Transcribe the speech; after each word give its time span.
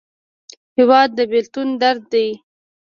هېواد 0.77 1.09
د 1.17 1.19
بېلتون 1.31 1.67
درد 1.81 2.03
دی. 2.13 2.27